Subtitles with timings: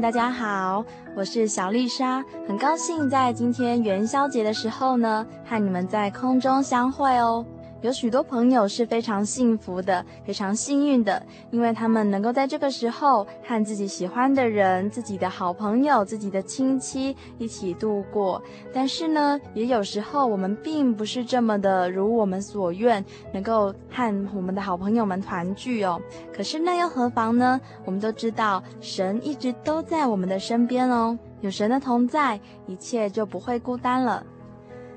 [0.00, 7.46] 大家好，我是小丽莎，很高兴在今天元宵节的时候呢，和你们在空中相会哦。
[7.84, 18.42] 有许多朋友是非常幸福的，非常幸运的，因为他们能够在这个时候和自己喜欢的人、自己的好朋友、自己的亲戚一起度过。
[18.72, 23.04] 但是呢，也有时候我们并不是这么的如我们所愿，
[23.34, 26.00] 能够和我们的好朋友们团聚哦。
[26.34, 27.60] 可是那又何妨呢？
[27.84, 34.24] 我们都知道，神一直都在我们的身边哦，有神的同在，一切就不会孤单了。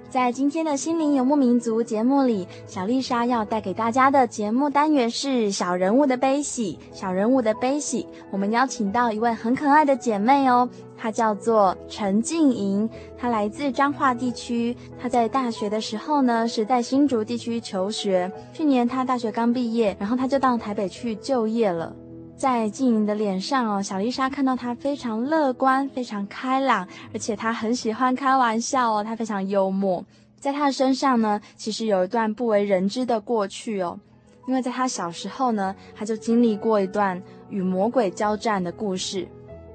[0.09, 6.79] 在今天的心灵游牧民族节目里，小丽莎要带给大家的节目单元是小人物的悲喜。
[6.93, 14.73] 小人物的悲喜，我们邀请到一位很可爱的姐妹哦，她叫做陈静莹，她来自彰化地区。
[14.97, 18.31] 她在大学的时候呢，是在新竹地区求学。
[18.53, 21.93] 去年她大学刚毕业，然后她就到台北去就业了。
[22.37, 30.05] 在静莹的脸上哦，小丽莎看到她非常乐观、非常开朗，而且她很喜欢开玩笑哦，她非常幽默。
[30.39, 33.99] 在她的身上呢，其实有一段不为人知的过去哦，
[34.47, 39.27] 因为在她小时候呢，她就经历过一段与魔鬼交战的故事。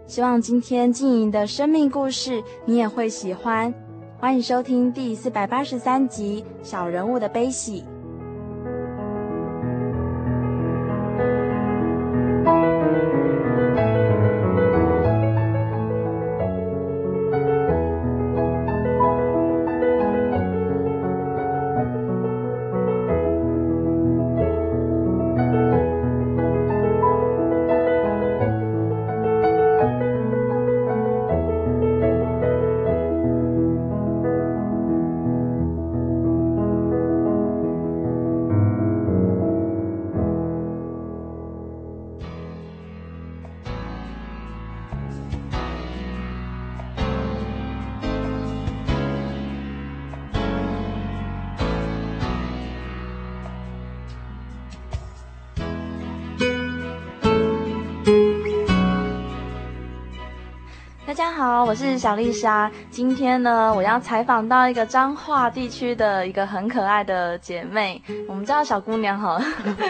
[0.06, 3.74] 希望今天静莹的生命故事你也会喜欢，
[4.20, 7.82] 欢迎收听第四百八十三集《小人物的悲喜》。
[61.92, 62.70] 是小丽莎。
[62.90, 69.38] 今天呢，我要采访到一个彰化地区的一个很可爱的姐妹，我们叫小姑娘哈，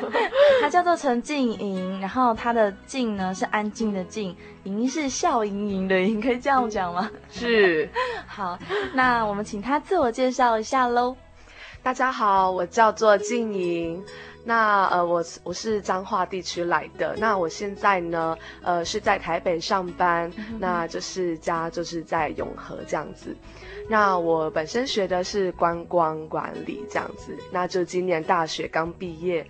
[0.60, 2.00] 她叫做陈静莹。
[2.00, 7.08] 然后她的“静”呢是安静的“静”，“莹”是笑盈盈的“盈”，可以这样讲吗？
[7.30, 7.88] 是。
[8.26, 8.58] 好，
[8.94, 11.14] 那我们请她自我介绍一下喽。
[11.84, 14.02] 大家好，我叫做静莹。
[14.44, 17.14] 那呃，我我是彰化地区来的。
[17.18, 23.34] 那我现在呢，呃，是在台北上班，嗯、那就是家就是在永和这样子。
[23.88, 29.46] 那我本身学的是观光管理这样子，那就今年大学刚毕业。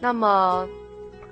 [0.00, 0.68] 那么，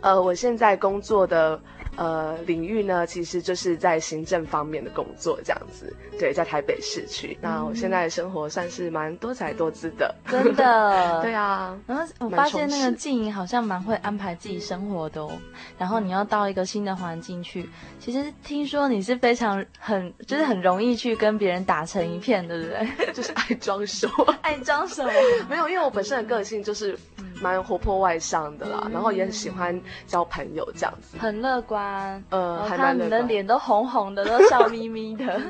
[0.00, 1.60] 呃，我现在工作的。
[1.96, 5.94] 呃，领域呢，其实就是在行政方面的工作这样子。
[6.18, 7.36] 对，在台北市区。
[7.40, 11.20] 那我现在的生活算是蛮多彩多姿的，真的。
[11.22, 11.78] 对啊。
[11.86, 15.30] 然后我发现那个静怡好像蛮会安排自己生活的哦。
[15.78, 17.68] 然后你要到一个新的环境去，
[18.00, 23.12] 其实听说你是非常很，就是很容易去跟别人打成一片，对不对？
[23.12, 24.08] 就是爱装熟，
[24.40, 25.04] 爱装熟。
[25.48, 26.98] 没有，因为我本身的个性就是。
[27.42, 32.22] 蛮活泼外向的啦，嗯、然后也很喜欢交朋友这样子，很乐观。
[32.30, 35.40] 呃，我看你的脸都红红的，都笑眯眯的，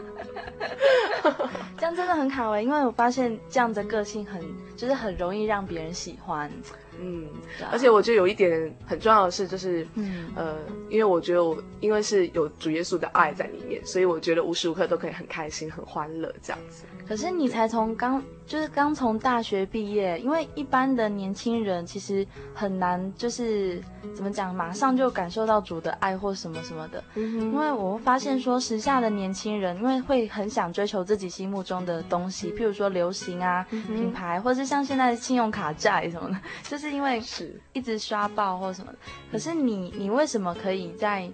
[1.77, 4.43] 这样真的很卡位，因为我发现这样的个性很，
[4.77, 6.51] 就是很容易让别人喜欢。
[6.99, 7.27] 嗯，
[7.73, 10.57] 而且我觉得有一点很重要的是，就是，嗯，呃，
[10.89, 16.85] 因为我觉得我因为是有主耶稣的爱在里面，所以我觉得无时无刻都可以很开心、很欢乐这样子。
[17.07, 23.83] 可是你才从刚就是刚从大学毕业，因为一般的年轻人其实很难就是
[24.15, 27.03] 怎么讲，马上就感受到主的爱或什么什么的。
[27.15, 27.41] 嗯。
[27.41, 36.37] 因为我会发现说，时下的年轻人因为会很想追求自己心目中的东西，譬如说流行啊、嗯、品牌，或者是像现在的信用卡债什么的，
[36.69, 38.99] 就是因为是一直刷爆或什么的。
[39.31, 41.31] 可是你你为什么可以在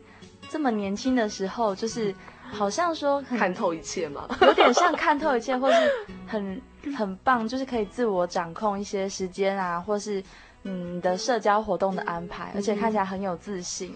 [0.48, 2.14] 这么年轻的时候就是？
[2.50, 5.90] 好像说看透一切嘛， 有点像看透一切，或是
[6.26, 6.60] 很
[6.96, 10.22] 很棒，就是可以自我掌控一些时间啊，或是
[10.64, 13.94] 嗯你的社交活动的安排，而且看起来很有自信。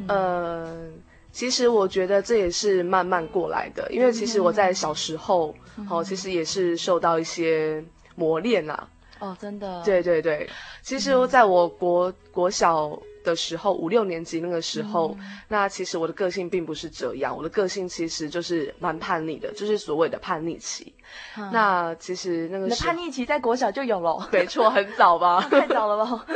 [0.00, 0.90] 嗯、呃，
[1.32, 7.82] 其实我觉得这也是慢慢过来的，因为其实我在小时候，嗯、哦，其实也是受到一些
[8.14, 8.88] 磨练啊。
[9.18, 9.82] 哦，真的。
[9.82, 10.48] 对对对，
[10.82, 12.98] 其实在我国国小。
[13.28, 20.94] 的时候，五六年级那个时候，嗯、那其实我的个性并不是这样，我的个性其实就是蛮叛逆的，就是所谓的叛逆期。
[21.36, 25.40] 嗯、那其实那个叛逆期在国小就有了， 没错，很早吧？
[25.50, 26.26] 太早了吧？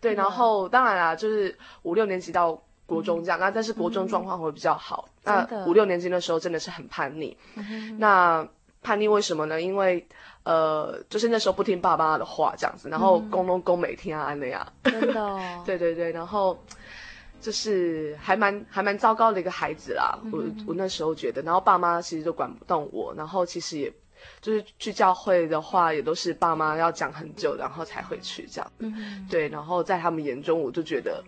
[0.00, 5.08] 对， 然后当然啦，就是五六年级到国中这样，嗯、那但是国中状况会比较好。
[5.24, 7.36] 嗯、那五六年级的时候真的是很叛逆。
[7.56, 8.46] 嗯、那
[8.82, 9.60] 叛逆为什么呢？
[9.60, 10.06] 因为
[10.44, 16.58] 呃，就是那时候不听爸妈的话这样子，然后公公公每天啊那样，真的、哦， 对对对，然后
[17.40, 20.18] 就是还蛮还蛮糟糕的一个孩子啦。
[20.32, 23.92] 我我那时候觉得，然后爸妈其实都管不动我，然后其实也
[24.40, 28.72] 就是去教会的话，也都是爸妈要讲很久，然后才会去这样。
[28.78, 31.24] 嗯，对，然后在他们眼中，我就觉得。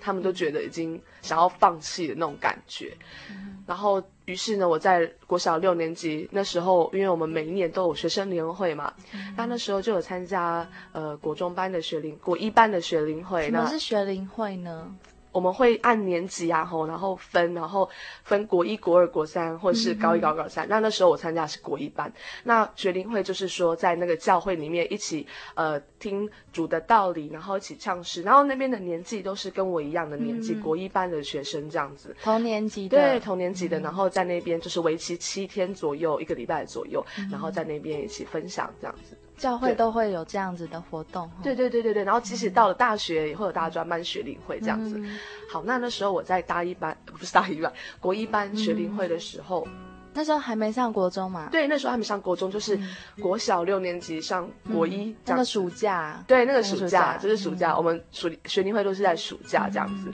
[0.00, 2.96] 他们都觉得已经想要放弃的那种感觉，
[3.30, 13.44] 嗯、然后于是呢，我在国小六年级那时候，因为我们每一年都有学生联会嘛，嗯、那那时候就有参加呃国中班的学龄国一班的学龄会。
[13.44, 14.94] 什么是学龄会呢？
[15.36, 17.86] 我们会按年级啊，吼，然后分，然后
[18.24, 20.66] 分国一、国二、国三，或者是高一、高二、高三。
[20.66, 22.10] 那那时候我参加的是国一班。
[22.44, 28.22] 那学龄会就是说，在那个教会里面一起，呃，听主的道理，然后一起唱诗。
[28.22, 32.16] 然后那边的年纪都是跟我一样的年纪，嗯、国一班的学生这样子。
[32.22, 32.96] 同年级的。
[32.96, 33.78] 对，同年级的。
[33.78, 39.14] 嗯、然后在那边就是为期七天左右，一个礼拜左右，嗯、然后在那边一起分享这样子。
[39.36, 42.02] 教会都会有这样子的活动，对对对对对。
[42.04, 44.96] 然后即使到了大学，也会有大专班学龄会这样子。
[44.98, 45.18] 嗯、
[45.50, 49.66] 好，那那时候我在大一班，不是大一班， 国一班学龄会的时候，
[50.14, 51.48] 那时候还没上国中嘛？
[51.52, 52.78] 对，那时候还没上国中，就是
[53.20, 57.16] 国小六年级上国一，嗯、那个暑假，对，那个暑假。
[57.18, 60.12] 就是暑假，嗯、我们暑学龄会都是在暑假这样子。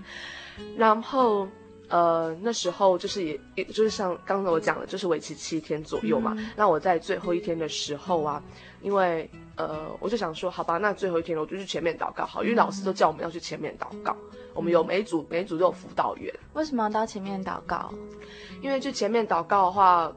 [0.59, 1.47] 嗯、然后。
[1.93, 6.35] 呃，那时候就是也也就是像刚才我讲的，就是为期七天左右嘛。
[6.39, 8.43] 嗯、那我在最后一天的时候啊，
[8.81, 14.17] 因为呃，我就想说，好吧，那最后一天我就去前面祷告好，因为老师都叫我们要去前面祷告。
[14.33, 16.35] 嗯、我们有每组每组都有辅导员。
[16.55, 17.93] 为什么要到前面祷告？
[18.63, 20.11] 因为去前面祷告的话，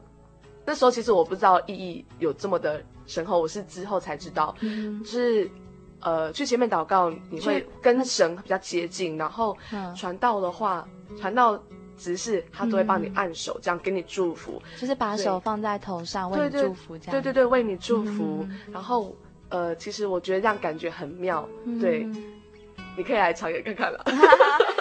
[0.64, 5.50] 那时候其实我不知道意义有这么的深厚，我是之后才知道，嗯、就是
[6.00, 9.56] 呃，去前面祷告你会跟神比较接近，然后
[9.94, 10.86] 传道的话。
[11.16, 11.58] 传道
[11.96, 17.12] 执事，他都会帮你按手，嗯、这样给你祝福，就是把手放在头上为你祝福，这样。
[17.12, 18.40] 对对对，为你祝福。
[18.42, 19.16] 嗯、然后，
[19.48, 21.48] 呃，其实我觉得这样感觉很妙。
[21.64, 22.04] 嗯、对，
[22.98, 24.04] 你可以来尝试看看了。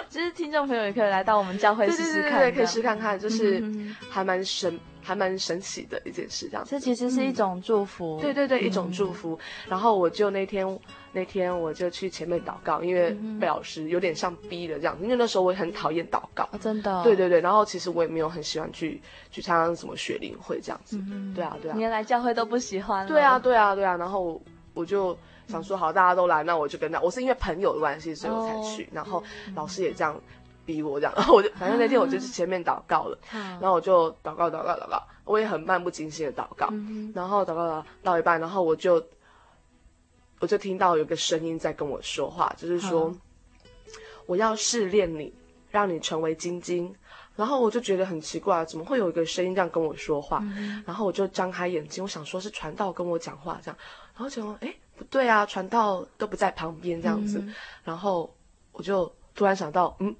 [0.09, 3.63] 其 实听众朋友也可以来到我们教会试试看， 对，可以试看看，就是
[4.09, 4.77] 还蛮神。
[5.05, 6.71] 还蛮神奇的一件事，这样子。
[6.71, 8.17] 这其实是一种祝福。
[8.17, 9.35] 嗯、对对对，一种祝福。
[9.35, 10.79] 嗯、然后我就那天
[11.11, 15.03] 那天我就去前面祷告，因为被老师有点像逼的这样子。
[15.03, 17.03] 因为那时候我也很讨厌祷告，哦、真的。
[17.03, 20.97] 对对对，然后其实我也没有很喜欢去去参加什么学龄会这样子。
[20.97, 21.77] 嗯、对啊对啊。
[21.77, 23.05] 连来教会都不喜欢。
[23.05, 24.41] 对啊对啊对啊，然后
[24.73, 25.15] 我就
[25.47, 26.99] 想说好，大家都来，那我就跟他。
[26.99, 28.83] 我是因为朋友的关系，所以我才去。
[28.85, 30.19] 哦、然后老师也这样。
[30.65, 36.67] 逼我这样，然 后我就反正那天我就去前面祷告了，然后我就祷告祷告祷告，我也很漫不经心的祷告，
[37.13, 39.01] 然后祷告到到一半，然后我就
[40.39, 43.15] 我就听到有个声音在跟我说话，就是说
[44.25, 45.33] 我要试炼你，
[45.71, 46.93] 让你成为晶晶，
[47.35, 50.43] 然后我就觉得很奇怪，怎么会有一个声音这样跟我说话？
[50.85, 53.77] 然后我就张开眼睛，我想说是传道跟我讲话这样，
[54.15, 57.43] 然后想说哎不对啊，传道都不在旁边这样子，
[57.83, 58.33] 然后
[58.71, 60.15] 我就突然想到嗯。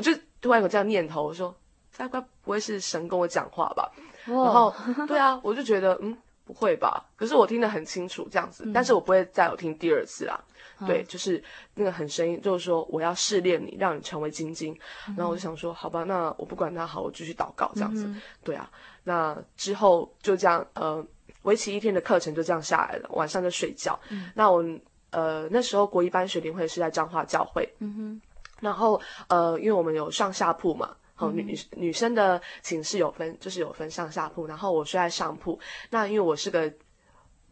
[0.00, 1.54] 我就突然有这样念头，我说
[1.94, 3.92] ：“该不会是神跟我讲话吧？”
[4.26, 4.46] oh.
[4.46, 4.74] 然后，
[5.06, 6.16] 对啊，我就觉得，嗯，
[6.46, 7.04] 不会吧？
[7.16, 10.42] 可是我听得很清楚这样子，嗯、但是我不会再有听第二次啦。
[10.78, 11.42] 嗯、对，就是
[11.74, 14.72] 那个很声音，就是说我要试炼你，让你成为晶晶。
[15.06, 18.06] 嗯、然后我就想说，好吧，那我不管他好，我继续祷告这样子。
[18.06, 18.70] 嗯、对啊，
[19.04, 21.04] 那之后就这样，呃，
[21.42, 23.98] 为期一天的课程就这样下来了，晚上就睡觉。
[24.08, 24.64] 嗯、那我
[25.10, 27.68] 呃那时候国一班学灵会是在彰化教会。
[27.80, 28.20] 嗯哼。
[28.60, 30.90] 然后呃，因为我们有上下铺嘛。
[31.16, 35.60] 哦，女女生的寝室有分，就是有分上下铺，然后我睡在上铺。
[35.90, 36.72] 那因为我是个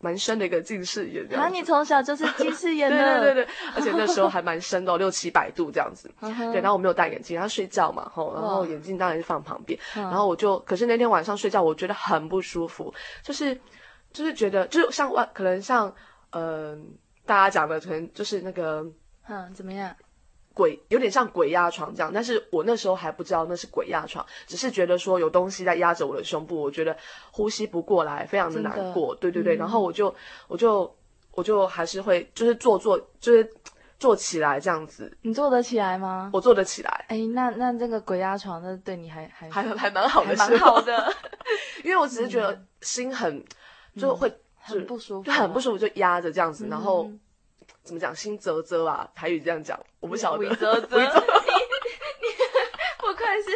[0.00, 6.10] 蛮深的一个近视眼，那你从小就是近视眼 的，对对对对， 而且那时候还蛮深的，六七百度这样子。
[6.18, 9.78] 对，然后我没有戴眼镜，然后睡觉嘛，吼，然后眼镜当然是放旁边。
[9.92, 13.54] 然后我就，可是那天晚上睡觉，我觉得很不舒服，就是
[14.14, 15.94] 就是觉得，就是像外，可能像
[16.30, 16.78] 嗯、呃，
[17.26, 18.82] 大家讲的，可能就是那个，
[19.28, 19.94] 嗯，怎么样？
[20.58, 26.96] 鬼有点像鬼压床这样，但是我那时候还不知道那是鬼压床，只是觉得说有东西在压着我的胸部，我觉得
[27.30, 29.14] 呼吸不过来，非常的难过。
[29.14, 30.12] 对对对，嗯、然后我就
[30.48, 30.92] 我就
[31.30, 33.48] 我就还是会就是坐坐就是
[34.00, 35.16] 坐起来这样子。
[35.22, 36.28] 你坐得起来吗？
[36.32, 37.04] 我坐得起来。
[37.06, 41.14] 哎，那那这个鬼压床，那对你还还还还蛮好的，蛮好的。
[41.84, 43.36] 因为我只是觉得心很、
[43.94, 47.08] 嗯、就会、嗯、很不舒服，就很不舒服，就压着这样子，嗯、然后。
[47.88, 48.14] 怎么讲？
[48.14, 50.44] 心啧啧啊，台语这样讲，我不晓得。
[50.56, 52.26] 啧啧， 你你
[52.98, 53.48] 不愧是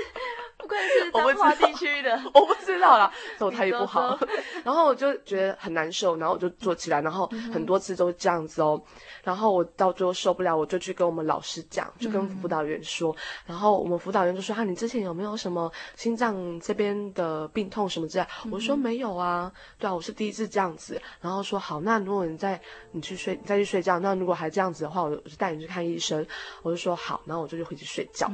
[1.12, 4.19] 不愧是彰化地区的， 我不知道啦，我台语不好。
[4.64, 8.83] 然后我就觉得很难受，然后我就坐起来，然后很多次都这样子哦。
[9.23, 13.14] 然后我到最后受不了，我就去跟我们老师讲，就跟辅导员说。
[13.47, 26.26] 然后我们辅导员就说：“啊，你之前有没有什么心脏这边的病痛什么之类？”我说：“没有啊，对啊，我是第一次这样子。”然后说：“好，那如果你再你去睡，你再去睡觉，那如果还这样子的话，我就带你去看医生。”
[26.62, 28.31] 我就说：“好。”然后我就去回去睡觉。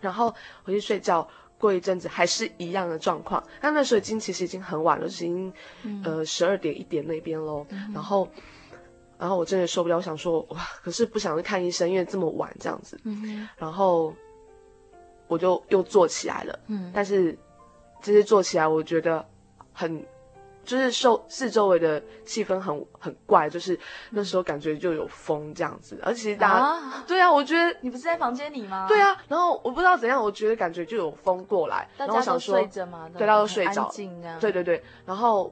[0.00, 1.28] 然后回去睡觉。
[1.58, 5.52] 过一阵子还是一样的状况，那那时候已经其实已经很晚了，已经
[6.04, 7.66] 呃十二点一点那边喽。
[7.70, 8.28] 嗯、然后，
[9.18, 12.98] 然后我真的受不了，我想说哇，可是不想去看医生，因为这么晚这样子。
[13.04, 14.14] 嗯、然后
[15.26, 16.58] 我就又坐起来了。
[16.68, 17.36] 嗯，但是
[18.00, 19.26] 这些坐起来，我觉得
[19.72, 20.04] 很。
[20.68, 23.78] 就是受四周围的气氛很很怪，就是
[24.10, 28.86] 那时候感觉就有风这样子，而且大家、啊、对啊，我觉得你不是在房间里吗？
[28.86, 33.90] 对啊，然后我不知道怎样，我觉得感觉就有风过来，大家都睡着嘛，对，大家都睡着，
[34.38, 35.50] 对对对，然后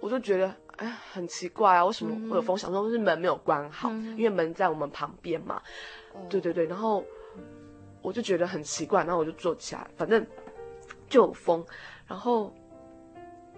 [0.00, 2.56] 我就觉得哎很奇怪啊，为什么会有风？
[2.56, 5.60] 嗯、想说是门没有关好，嗯、因为门在我们旁边嘛，
[6.14, 7.04] 嗯、对对对，然后
[8.00, 10.26] 我就觉得很奇怪，然后我就坐起来，反正
[11.06, 11.62] 就有风，
[12.06, 12.50] 然后。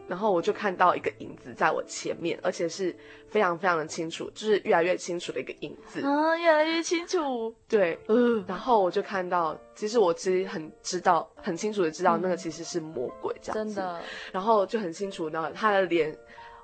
[0.09, 2.95] 然后我就看到一个影子在我前面，而且是
[3.29, 6.01] 非常非常的清楚，就是越来越清楚的一个影子。
[6.01, 7.53] 啊，越来越清楚。
[7.69, 8.45] 对，嗯。
[8.47, 13.75] 然后我就看到，其实我其实很知道，很清楚的知道，那个其实是魔鬼这样子。
[13.75, 14.01] 真的。
[14.31, 16.17] 然后就很清楚，然后他的脸，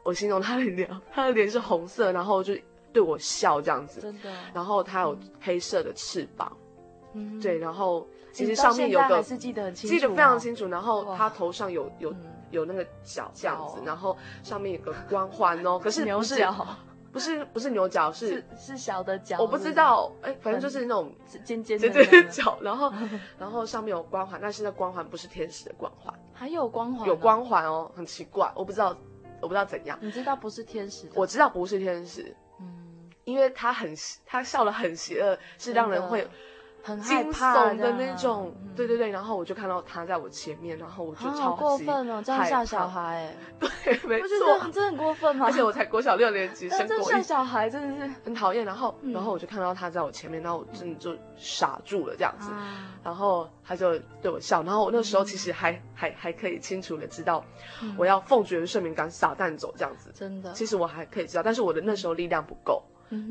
[0.05, 2.55] 我形容他的脸，他的脸是红色，然后就
[2.93, 4.01] 对我笑这样子。
[4.01, 4.33] 真的。
[4.55, 6.57] 然后他有黑色的翅膀。
[7.15, 7.41] 嗯。
[7.41, 10.69] 对，然后其实上面有个，记得非常清楚。
[10.69, 12.15] 然后他头上有有。
[12.53, 16.55] 有那个角这样子，然后上面有个光环哦， 可是牛角
[17.13, 21.13] 不是不是牛角，是是小的角，我不知道，哎，反正就是那种
[21.45, 21.89] 尖尖的
[22.31, 22.91] 角，然后
[23.39, 28.97] 然后上面有光环，但是那光环不是天使的光环，还有光环，有光环哦，很奇怪，我不知道
[29.43, 33.95] 我不知道怎样，你知道不是天使，我知道不是天使，嗯，因为他很
[34.25, 36.27] 他笑得很邪恶，是让人会。
[36.83, 43.69] 很惊悚的那种，对对对，然后我就看到他在我前面，然后我就超过分哦，这样吓小孩，对，
[44.05, 48.65] 没错，我觉得很过分嘛，而且我才国小六年级， 生过吓小孩真的是很讨厌。
[48.65, 52.51] 然后，然后我就看到他在我前面，然后我真的就傻住了这样子，
[53.05, 57.45] 然后他就对我笑，然后我那时候其实还还还可以清楚的知道，
[57.97, 62.83] 我要奉主的圣名赶撒旦走这样子，真的，其实我还可以知道，但是我的那时候力量不够。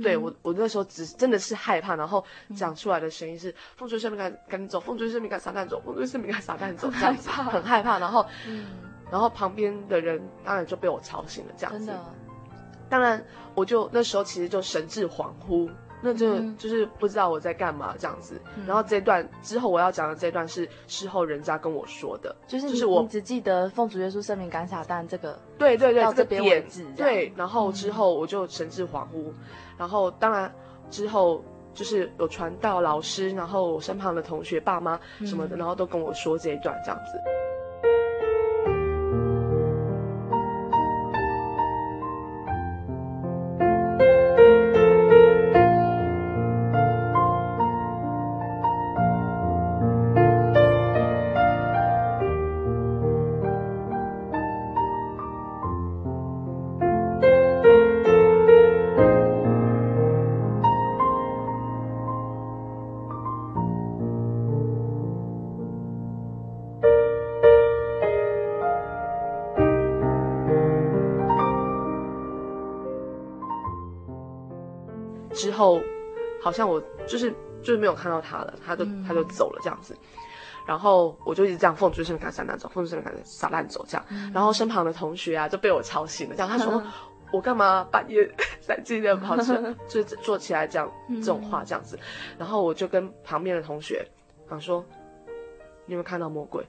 [0.02, 2.24] 对我，我那时候只真的是害怕，然后
[2.56, 8.00] 讲出来的声音是“奉主圣名赶赶紧走，奉主圣名赶撒旦走，奉主圣名赶撒旦走”，这样子很害怕。
[8.00, 8.66] 然后，嗯，
[9.12, 11.86] 然后旁边的人当然就被我吵醒了，这样子。
[11.86, 12.06] 真的。
[12.90, 13.24] 当然，
[13.56, 15.70] 我就那时候其实就神志恍惚，
[16.02, 18.40] 那就就是不知道我在干嘛这样子。
[18.66, 26.66] 然后这段之后我要讲的这段是事后人家跟我说的，就是就是我只记得奉主耶稣圣名赶撒旦这个，对对对，这个点
[26.96, 27.32] 对。
[27.36, 29.32] 然后之后我就神志恍惚。
[29.78, 30.54] 然后，当然
[30.92, 31.44] 之后
[31.74, 37.20] 就是有传道老师，然后我身旁的同学、爸妈什么的，嗯、然后都跟我说这一段这样子。
[75.42, 75.82] 之后
[76.42, 77.32] 好像我就是
[77.64, 79.98] 就是没有看到他了，他就、嗯、他就走了这样子。
[80.68, 84.06] 然后我就一直这样奉主圣灵感撒烂走，奉主圣灵感撒烂走这样。
[84.10, 86.92] 嗯、然后身旁的同学啊就被我吵醒了，这样他说、 嗯、
[87.34, 88.30] 我干嘛半夜
[88.62, 89.54] 三更的跑去
[89.88, 91.98] 就坐起来讲这种话这样子。
[92.38, 94.08] 然后我就跟旁边的同学
[94.48, 94.86] 讲说，
[95.88, 96.64] 你有没有看到魔鬼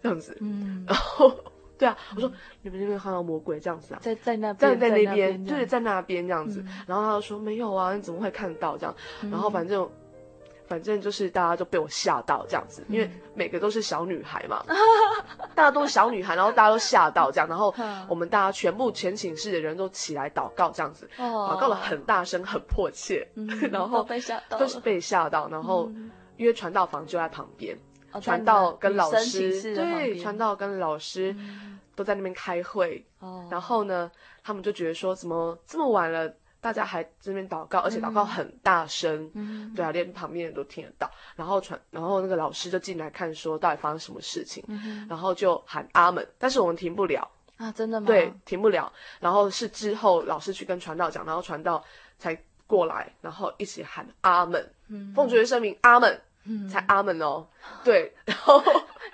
[0.00, 0.38] 这样子？
[0.40, 1.34] 嗯，然后
[1.82, 3.98] 对啊，我说你们有没有看到魔鬼这样子啊？
[4.00, 6.64] 在在那在在那边，对，在那边这样子。
[6.86, 8.94] 然后他就说没有啊，你怎么会看到这样？
[9.30, 9.88] 然后反正。
[10.68, 14.64] 反正就是大家都被我吓到这样子，因为每个都是小女孩嘛，
[15.54, 17.74] 大家都是小女孩，然后大家都吓到这样，然后
[18.08, 23.28] 我们大家全部全寝室的人都起来祷告这样子，祷告了很大声很迫切，
[23.70, 25.90] 然后被吓到，都是被吓到，然后
[26.38, 27.76] 因为传道房就在旁边，
[28.22, 31.36] 传道跟老师对，传道跟老师
[31.94, 33.04] 都在那边开会，
[33.50, 34.10] 然后呢，
[34.42, 36.32] 他们就觉得说怎么这么晚了。
[36.62, 41.10] 大家还这边祷告，而且祷告很大声，嗯、对啊，连旁边人都听得到。
[41.34, 47.28] 然后传，然后那个老师就进来看，说到底发生什么事情，嗯、然后就喊阿门，但是我们停不了。
[47.56, 48.06] 啊，真的吗？
[48.06, 48.92] 对，停不了。
[49.18, 51.82] 然后是之后老师去跟传道讲，然后传道
[52.16, 57.46] 才过来，然后一起喊阿门，嗯、奉主的圣名阿门，嗯、才阿门哦。
[57.84, 58.62] 对，然后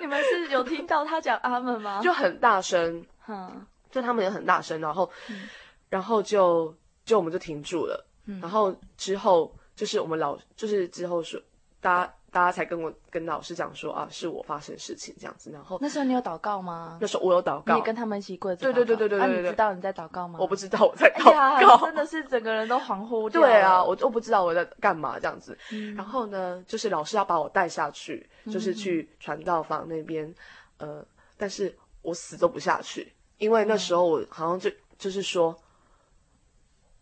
[0.00, 2.00] 你们是有听到他讲阿门吗？
[2.04, 5.48] 就很大声，嗯，就他们也很大声，然后，嗯、
[5.88, 6.74] 然后就。
[7.04, 11.40] 就我们就停住了，嗯、然后之后就是我们老就是之后说，
[11.80, 15.50] 大家大家才跟我跟老师讲说啊，是我发生事情这样子。
[15.50, 16.98] 然后那时候你有祷告吗？
[17.00, 18.62] 那时候我有祷告，你也跟他们一起跪着。
[18.62, 20.38] 对对对对对对，啊、你知道你在祷告吗？
[20.40, 23.30] 我不知道我在祷告，真的是整个人都恍惚。
[23.30, 25.56] 对啊，我都不知道我在干嘛这样子。
[25.72, 30.34] 嗯、然后呢，就是老师要把我带下去，就是去传道房那边，
[30.78, 31.04] 呃，
[31.36, 35.56] 但是我死都不下去，因为那时候我好像就就是说。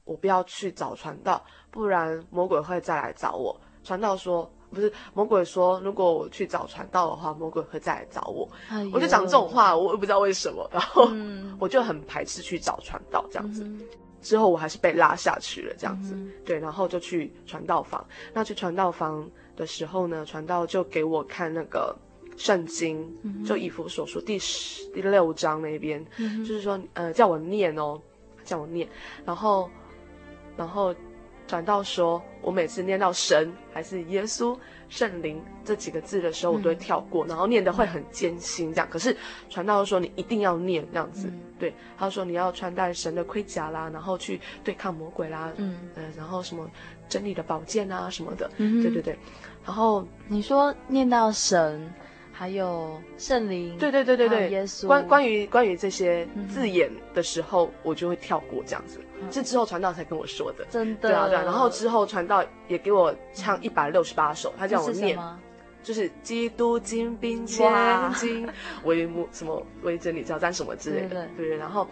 [0.06, 3.60] 我不要去找传道，不然魔鬼会再来找我。
[3.82, 8.48] 传道说不是，魔鬼说如果我去找传道的话，魔鬼会再来找我。
[8.68, 13.62] 哎、我就讲这种话，我也不知道为什么，然后、嗯、我就很排斥去找传道这样子。
[13.64, 13.80] 嗯、
[14.20, 18.04] 之后我还是被拉下去了这样子，嗯、对，然后就去传道房。
[18.34, 21.96] 那去传道房的时候呢，传道就给我看那个
[22.36, 28.00] 圣经，嗯、就以弗所书第十第六章那边，嗯、就是说呃叫我念哦，
[28.44, 28.88] 叫我念，
[29.24, 29.70] 然后。
[30.58, 30.94] 然后
[31.47, 34.56] 传道说，我每次念到神还是耶稣、
[34.89, 38.89] 圣灵这几个字的时候，我都会跳过，嗯、然后念得会很艰辛这样。
[38.91, 39.17] 可是
[39.49, 46.69] 传道说你一定要念这样子，嗯、对，他说你要穿戴神的盔甲啦，然后去对抗魔鬼啦，嗯、呃，然后什么
[47.09, 49.19] 真理的宝剑啊什么的，对对对。
[49.65, 51.93] 然后你说念到神。
[52.38, 54.86] 还有圣灵，对对对对对，耶稣。
[54.86, 59.00] 关关于关于这些字眼的时候，嗯、我就会跳过这样子。
[59.30, 61.08] 是、嗯、之后传道才跟我说的，真的。
[61.08, 61.42] 对啊对啊。
[61.44, 65.18] 然后之后传道也给我唱一百六十八首，嗯、他叫我念，
[65.82, 67.72] 就是基督精兵千
[68.16, 68.46] 金，
[68.84, 71.56] 为母什么为真理交战什么之类的，对，对，对，对。
[71.56, 71.88] 然后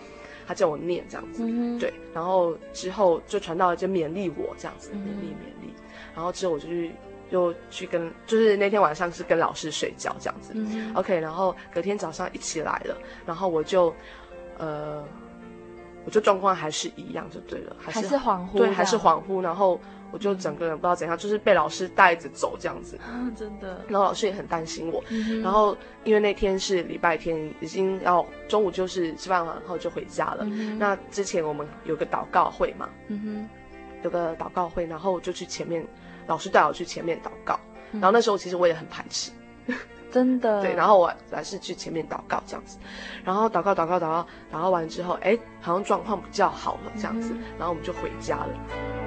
[0.46, 1.90] 他叫我念这样子，嗯、对。
[2.12, 5.72] 然后之后就传道就勉励我这样子，勉励勉励。
[6.14, 6.92] 然后之后我就去。
[7.34, 13.92] 就去跟，就是那天晚上是跟老师睡觉这样子、嗯、，OK，然后隔天早上一起来了，然后我就，
[14.56, 15.04] 呃，
[16.04, 19.80] 我就状况还是一样就对了，还是，恍惚，对，还是恍惚，然后
[20.12, 33.48] 我就整个人不知道怎样，就是被老师带着走这样子，嗯、 真的，然后老师也很担心我，嗯、然后因为那天是礼拜天，已经要中午就是吃饭完后就回家了，嗯、那之前我们有个祷告会嘛，嗯哼，
[34.04, 35.84] 有个祷告会，然后我就去前面。
[36.26, 37.58] 老师带我去前面祷告，
[37.92, 39.30] 然后那时候其实我也很排斥，
[40.10, 40.62] 真的。
[40.62, 42.78] 对，然后我还是去前面祷告这样子，
[43.24, 49.03] 然后祷告祷告祷告祷告完之后，哎，好像状况比较好了这样子，然后我们就回家了。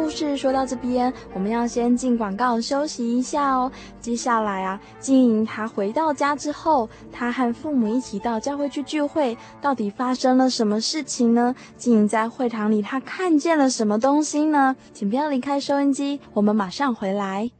[0.00, 3.70] 故事说到这边，我们要先进广告休息一下哦。
[4.00, 11.54] 接下来啊，静莹她回到家之后，她和父母一起到教会去聚会，到底发生了什么事情呢？
[11.76, 14.74] 静莹在会堂里，她看见了什么东西呢？
[14.94, 17.50] 请不要离开收音机，我们马上回来。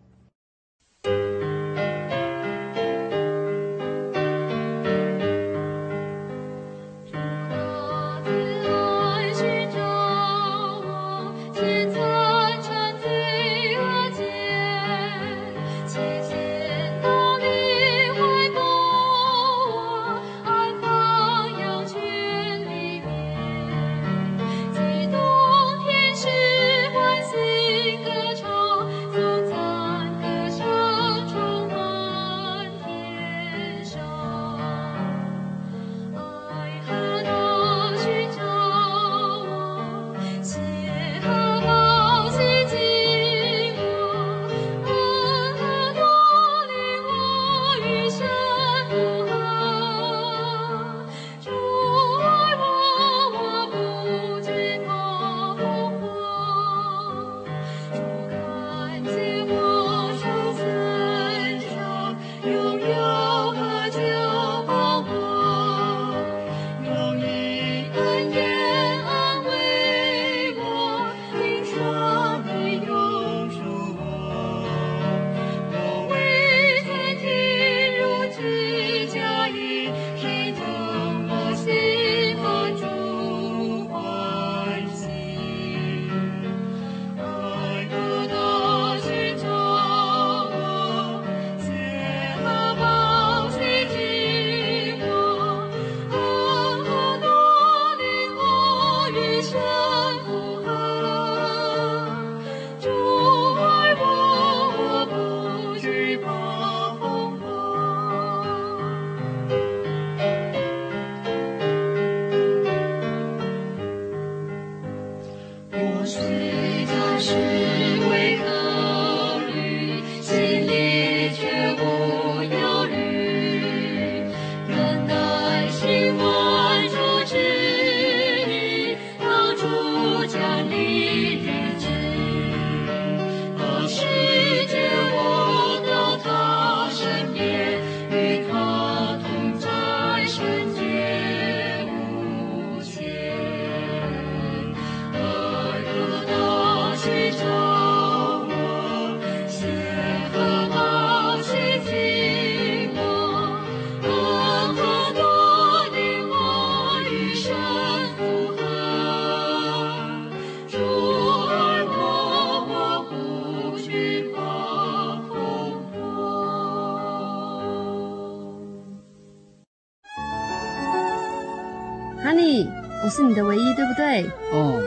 [173.11, 174.25] 是你的唯一，对不对？
[174.53, 174.81] 哦，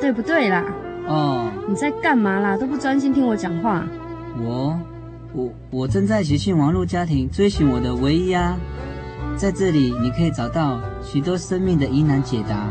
[0.00, 0.64] 对不对啦？
[1.06, 2.56] 哦，你在干嘛啦？
[2.56, 3.86] 都不专心听我讲话。
[4.38, 4.78] 我，
[5.32, 8.56] 我，我正在学习网络家庭追寻我的唯一啊！
[9.36, 12.68] 在这里，你可以找到许多生命的疑难解答，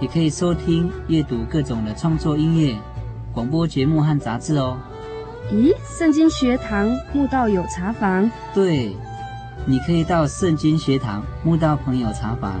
[0.00, 2.76] 也可以收听、阅读各种的创作音乐、
[3.32, 4.76] 广播节目和杂志哦。
[5.52, 8.30] 咦，圣经学堂慕道友茶房？
[8.52, 8.94] 对，
[9.64, 12.60] 你可以到圣经学堂慕道朋友茶房。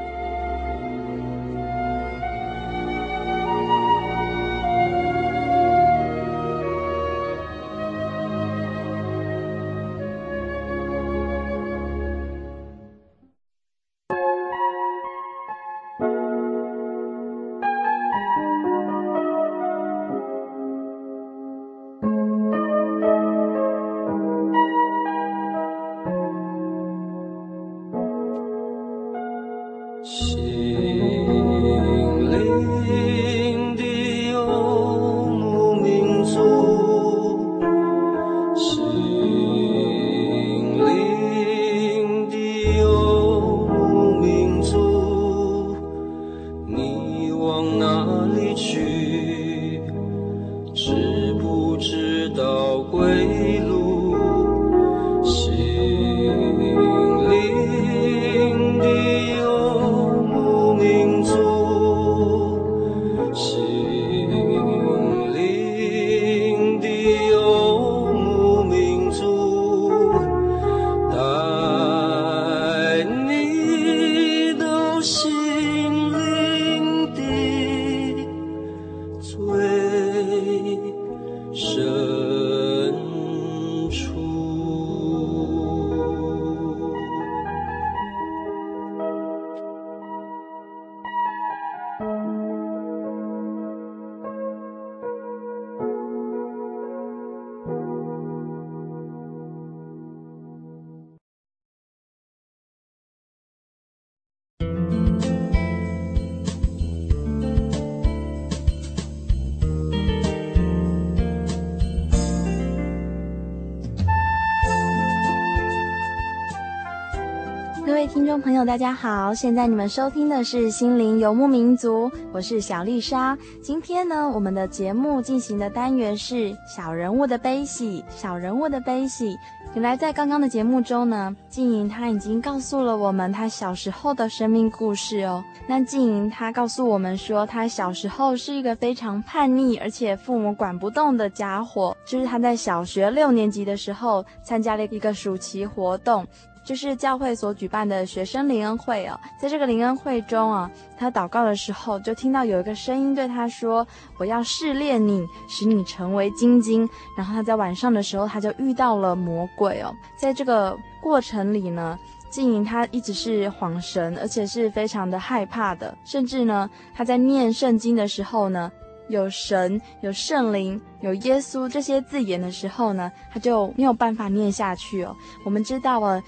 [118.41, 119.31] 朋友，大家好！
[119.35, 123.37] 现在你们收听的是《心灵游牧民族》，我是小丽莎。
[123.61, 128.03] 今天呢，我们的节目进行的单元是“小人物的悲喜”。
[128.09, 129.37] 小人物的悲喜，
[129.75, 135.43] 原来在刚刚的节目中呢，静莹她已经告诉了我们她小时候的生命故事哦。
[135.67, 141.95] 那静莹她告诉我们说，她小时候是一个非常叛逆，而且父母管不动的家伙。
[142.05, 146.25] 就是她在小学六年级的时候，参加了一个暑期活动。
[146.63, 153.85] 就是教会所举办的学生灵恩会哦，在这个灵恩会中啊，他祷告的时候就听到有一个声音对他说
[154.19, 159.91] ：“我要试炼你，使你成为精金。”然后他在晚上的时候，他就遇到了魔鬼哦。
[160.15, 161.97] 在这个过程里呢，
[162.29, 168.71] 静莹他一直是恍神，而且是非常的害怕的，甚至呢，他在念圣经的时候呢，
[169.09, 175.15] 有神、有圣灵、有耶稣这些字眼的时候呢，他就没有办法念下去哦。
[175.43, 176.21] 我们知道了。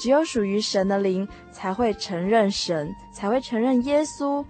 [0.00, 4.42] 只有属于神的灵才会承认神，才会承认耶稣。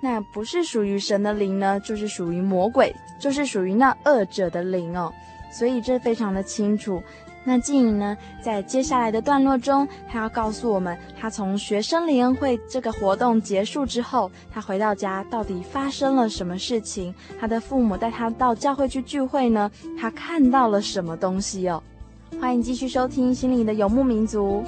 [0.00, 5.12] 那不是属于神的灵呢，就是属于魔鬼，就是属于那恶者的灵哦。
[5.50, 7.02] 所以这非常的清楚。
[7.42, 17.12] 那静莹呢，在接下来的段落中，她要告诉我们，他从学生灵恩会这个活动结束之后，他回到家到底发生了什么事情？
[17.40, 19.68] 他的父母带他到教会去聚会呢，
[20.00, 21.82] 他看到了什么东西哦？
[22.40, 24.64] 欢迎继续收听《心灵的游牧民族》。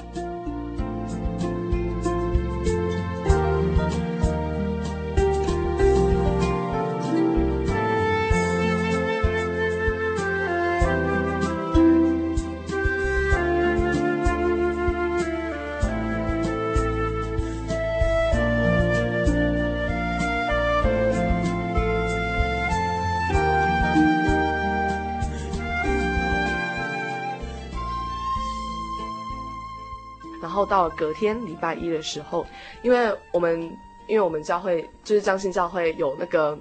[30.65, 32.45] 到隔天礼拜一的时候，
[32.81, 33.61] 因为我们
[34.07, 36.57] 因为我们教会就是彰信教会有那个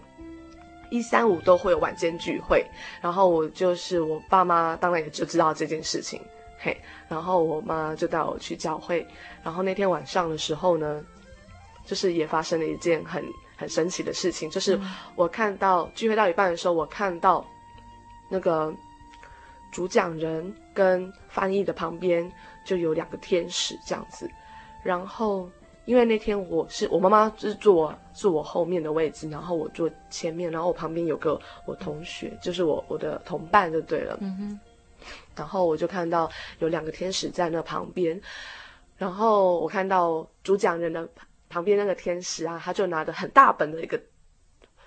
[0.91, 2.65] 一三五都会有晚间聚会，
[3.01, 6.21] 然后我就是我爸妈当然也就知道这件事情，
[6.59, 6.77] 嘿，
[7.09, 9.07] 然后我妈就带我去教会，
[9.43, 11.03] 然后那天晚上的时候呢，
[11.85, 13.25] 就是也发生了一件很
[13.57, 14.79] 很神奇的事情，就是
[15.17, 17.45] 我看到聚会到一半的时候，我看到
[18.29, 18.73] 那个
[19.73, 22.31] 主讲人跟翻译的旁边。
[22.65, 24.29] 就有两个天使这样子，
[24.83, 25.51] 然后
[25.85, 34.61] 因为那天我是我妈妈是坐坐我后面的位置，然后我坐前面，然后我旁边有个我同学，就是我我的同伴就对了，嗯哼，
[35.37, 38.19] 然后我就看到有两个天使在那旁边，
[38.97, 41.07] 然后我看到主讲人的
[41.51, 44.01] 旁边那个天使啊，他就拿着很大本的一个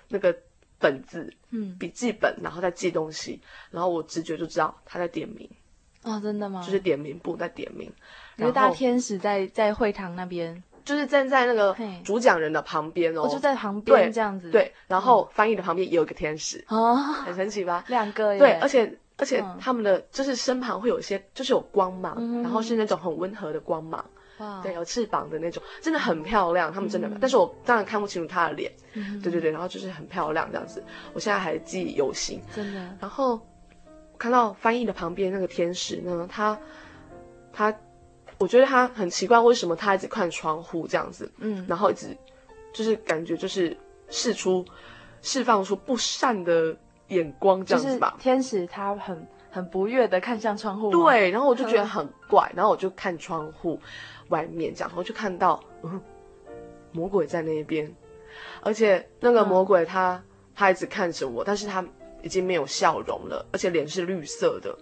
[0.08, 0.36] 那个
[0.80, 5.48] 本子，嗯，笔记本，然后在记东西，然后我直觉就知道他在点名。
[6.08, 6.62] 哦，真的吗？
[6.64, 7.92] 就是点名簿在点名，
[8.36, 14.50] 一个大天使在在会堂那边，就是站在那个主讲人的旁边哦，我就在旁边这样子。
[14.50, 17.84] 对，然后翻译的旁边也有一个天使哦，很神奇吧？
[17.88, 18.38] 两个耶。
[18.38, 24.04] 对，而且而且他们的就是身旁会有一些，就是有光芒，然后是那种很温和的光芒，
[24.38, 26.72] 哇，对，有翅膀的那种，真的很漂亮。
[26.72, 28.72] 他们真的，但是我当然看不清楚他的脸，
[29.22, 32.96] 对对对，然后就是很漂亮这样子，我现在还记忆犹新，真的。
[33.00, 33.38] 然后。
[34.18, 36.58] 看到翻译的旁边那个天使呢，他，
[37.52, 37.72] 他，
[38.38, 42.16] 我觉得他很奇怪，为什么他一直看窗户这样子，嗯，然后一直，
[42.72, 43.76] 就是感觉就是
[44.08, 44.64] 释出，
[45.22, 46.76] 释放出不善的
[47.08, 48.16] 眼光这样子吧。
[48.18, 53.80] 天使他很很不悦的看向窗户，对，然后我就觉得很怪， 然后我就看窗户
[54.30, 56.00] 外面这样，然后就看到，嗯，
[56.90, 57.94] 魔鬼在那边，
[58.62, 60.22] 而且那个魔鬼他、嗯、
[60.56, 61.84] 他一直看着我，但是他。
[62.22, 64.76] 已经没有笑容了，而且脸是绿色的，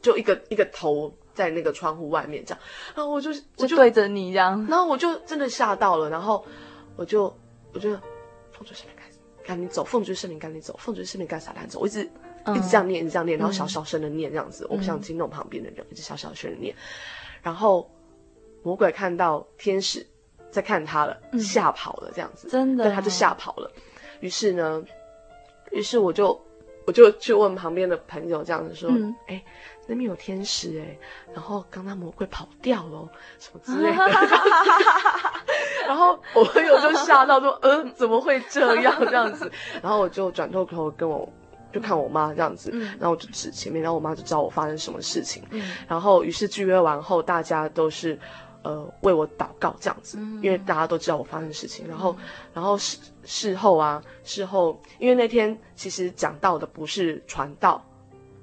[0.00, 2.62] 就一个一个头在那个窗户外面这样，
[2.94, 6.44] 然后我就我就，就对着你这样，然后我就真的吓到了，然后
[6.96, 7.24] 我就
[7.72, 7.90] 我就
[8.50, 8.96] 奉主圣灵
[9.44, 12.10] 赶紧走，奉主圣灵赶紧走，奉主圣灵赶紧撒旦走，我一直、
[12.44, 16.74] 嗯、一直这样念，一直这样念，然后小小声的念这样子，嗯、我不想惊动旁边的人，一直小小声的念，
[17.42, 17.90] 然后
[18.62, 20.06] 魔鬼看到天使
[20.50, 23.70] 在看他了，吓、嗯、跑了这样子，真的、哦，对，他就吓跑了，
[24.20, 24.84] 于是呢，
[25.70, 26.40] 于是我就。
[26.86, 29.44] 我就去问旁边的朋友，这样子说：“哎、嗯欸，
[29.86, 30.98] 那边有天使哎、欸，
[31.34, 33.98] 然后刚刚魔鬼跑掉了，什么之类的。”
[35.86, 38.94] 然后我朋友就吓到说：“嗯、呃，怎么会这样？
[39.06, 39.50] 这样子？”
[39.82, 41.28] 然后我就转头头跟我
[41.72, 45.42] 就看我妈这样子，嗯、然后我就指前面，然后我妈就知道我发生什么事情。
[45.50, 48.18] 嗯、然后于是聚约完后，大家都是。
[48.64, 51.84] 呃，为我祷告这样子，因为大家都知道我发生事情。
[51.88, 52.16] 然后，
[52.54, 57.84] 然后事事后啊，事后，因为那天其实讲到的不是传道，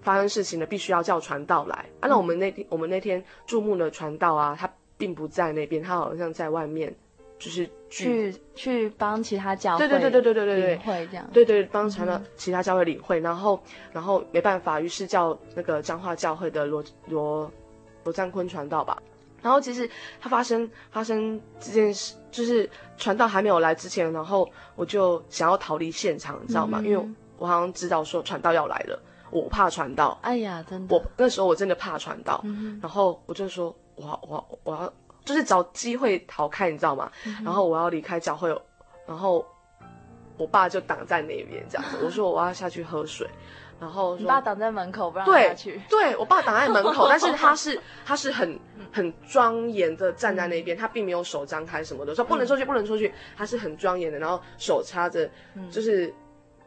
[0.02, 1.86] 发生事情的必须要叫传道来。
[2.00, 6.94] 啊，那我们那天我们那天注目的传道啊，他并不在那边，他好像在外面，
[7.38, 13.62] 就是去去帮其他教会，对对对对对对对，领会这样，对对，帮传道其他教会领会，然后
[13.92, 17.52] 然后没办法，于是叫那个彰化教会的罗罗
[18.04, 19.02] 罗占坤传道吧。
[19.42, 26.80] 然后其实他发生发生这件事，就是传道还没有来之前，然后我就想要逃离现场，你知道吗？
[26.82, 30.18] 嗯、因为我好像知道说传道要来了，我怕传道。
[30.22, 37.12] 哎呀，真的，我那时候我真的怕传道，嗯、然后我就说，我我我要就是找机会逃开，你知道吗？
[37.26, 38.50] 嗯、然后我要离开教会，
[39.08, 39.46] 然后
[40.38, 43.28] 我爸就挡在那边这样子，我说我要下去喝水。
[43.80, 45.82] 然后说，你爸挡在门口不让他去。
[45.90, 48.60] 对，对我爸挡在门口， 但是他是他是很
[48.92, 53.14] 很庄严的站在那边，他并没有手张开什么的，说不能出去，不能出去。
[53.38, 55.30] 他是很庄严的，然后手插着，
[55.72, 56.14] 就是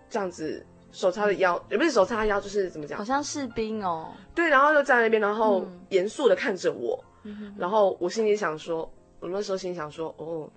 [0.09, 2.97] 这样子，手插着腰，也不是手插腰，就是怎么讲？
[2.99, 4.13] 好像士兵哦。
[4.35, 7.03] 对，然后就站在那边，然后严肃的看着我，
[7.59, 10.51] 然后我心里想说，我那时候心里想说，哦。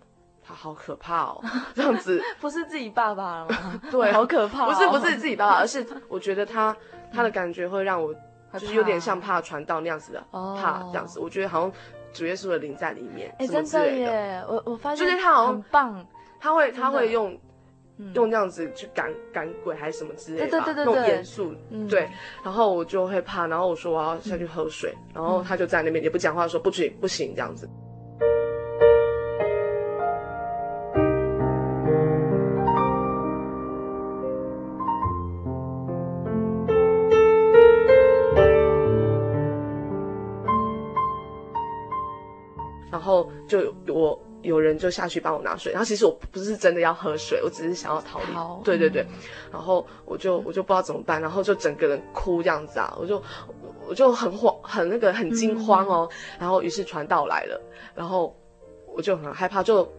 [0.47, 3.81] 他好可怕哦，这样子 不是自己爸爸了吗？
[3.89, 4.71] 对，好可怕、哦。
[4.71, 6.75] 不是不是自己爸爸，而是我觉得他
[7.11, 8.13] 他的感觉会让我
[8.53, 11.19] 就是有点像怕传道那样子的，怕这样子。
[11.19, 11.71] 我觉得好像
[12.13, 14.43] 主耶稣的灵在里面，哎、欸，真的耶！
[14.47, 16.05] 我我发现就是他好像很棒，
[16.39, 17.37] 他会他会用
[18.13, 22.07] 用这样子去赶赶鬼还是什么之类的，对对对对，那种严肃，嗯、对。
[22.43, 27.69] 然后我就会怕，然后我说我要下去喝水，嗯、然后他就在那边也不讲话，说不行不行这样子。
[43.47, 48.33] 就我有人就下去帮我拿水，然后其实我不是真的要喝水，我只是想要逃离。
[48.33, 49.05] 好对对对，
[49.51, 53.21] 然后我就我就不知道怎么办，然后就整个人哭这样子啊，我就
[53.87, 56.07] 我就很慌，很那个很惊慌哦。
[56.11, 57.59] 嗯、然后于是传道来了，
[57.95, 58.35] 然后
[58.87, 59.91] 我就很害怕，就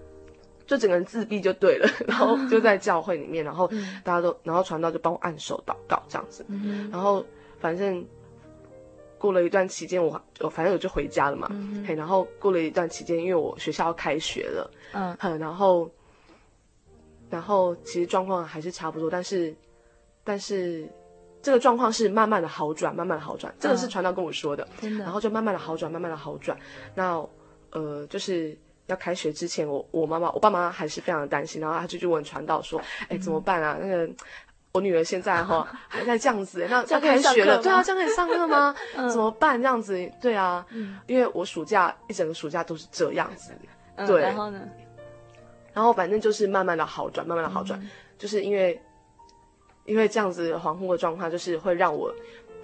[0.67, 1.89] 就整个人自闭就对了。
[2.07, 3.69] 然后 就在教会里面，然后
[4.05, 7.25] 大家都，然后传道就帮我按手祷告这样子，嗯、然后
[7.59, 8.05] 反正。
[9.19, 11.49] 过了一段期间，我我反正我就回家了嘛。
[11.51, 15.91] 嗯、嘿，然后过了一段期间，因为我学校要开学了，嗯，哼，然后，
[17.31, 19.55] 然后其实状况还是差不多，但是，
[20.23, 20.87] 但是
[21.41, 23.55] 这个状况是慢慢的好转，慢慢的好转。
[23.59, 25.05] 这个是传道跟我说的，真的、嗯。
[25.05, 26.57] 然后就慢慢的好转，慢慢的好转。
[26.95, 27.27] 那
[27.71, 33.79] 呃，就是要开学之前，我我妈妈我爸妈还是非常的担心，然后他就去问传道说：“哎，怎么办啊？
[33.81, 34.09] 那个。”
[34.77, 38.75] 我女儿现在哈 还在这样子，那要开学了，对啊，这样可以上课吗？
[39.11, 39.61] 怎么办？
[39.61, 40.65] 这样子，对啊，
[41.07, 43.53] 因为我暑假一整个暑假都是这样子，
[44.07, 44.21] 对。
[44.23, 44.61] 然后呢？
[45.73, 47.81] 然后反正就是慢慢的好转，慢慢的好转，
[48.19, 48.81] 就是因为
[49.85, 52.15] 因为这样子恍惚的状况，就是会让我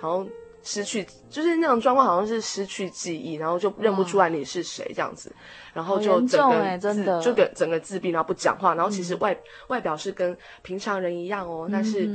[0.00, 0.28] 好像。
[0.62, 5.34] 失去就是那种状况，好像是失去记忆，然后就认不出来你是谁这样子，
[5.72, 9.36] 然后就整个真的就整个自闭，然后不讲话，然后其实外
[9.68, 12.06] 外表是跟平常人一样哦，但是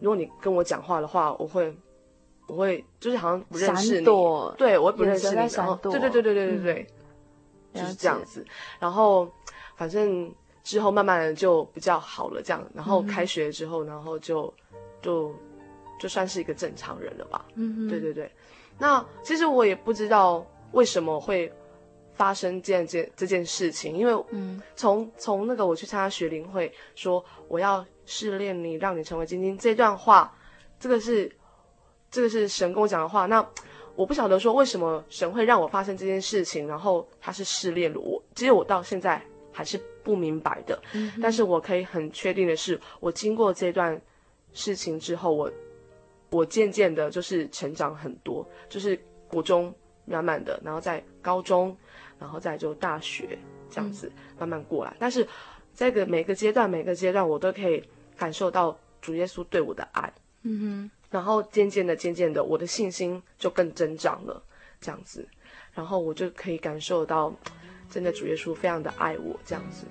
[0.00, 1.76] 如果你跟我讲话的话，我会
[2.46, 4.04] 我会就是好像不认识你，
[4.56, 6.86] 对，我也不认识你，然后对对对对对对对，
[7.82, 8.44] 就是这样子，
[8.78, 9.30] 然后
[9.76, 10.32] 反正
[10.62, 14.52] 之后慢慢的就比较好了，这样，然后开学之后，然后就
[15.02, 15.34] 就。
[16.04, 17.46] 就算是一个正常人了吧。
[17.54, 18.30] 嗯哼，对对对。
[18.78, 21.50] 那其实我也不知道为什么会
[22.12, 30.30] 发生这件这件事情，因为嗯，从从那个我去参加学灵会，说我要试炼你，让你成为晶晶这段话，
[30.78, 31.34] 这个是
[32.10, 33.24] 这个是神跟我讲的话。
[33.24, 33.42] 那
[33.96, 40.78] 我不晓得说为什么神会让我发生这件事情，然后他是试炼了我，其实我到现在还是不明白的。
[40.92, 43.98] 嗯，但是我可以很确定的是，我经过这段
[44.52, 45.50] 事情之后，我。
[46.34, 49.72] 我渐渐的，就是成长很多，就是国中
[50.04, 51.76] 慢慢的，然后在高中，
[52.18, 53.38] 然后再就大学
[53.70, 54.90] 这样子慢慢过来。
[54.90, 55.24] 嗯、但是，
[55.72, 57.80] 这个每个阶段，每个阶段，我都可以
[58.16, 60.12] 感受到主耶稣对我的爱。
[60.42, 60.90] 嗯哼。
[61.08, 64.42] 然后渐渐的，渐渐的，我的信心就更增长了，
[64.80, 65.24] 这样子。
[65.72, 67.32] 然后我就可以感受到，
[67.88, 69.86] 真的主耶稣非常的爱我，这样子。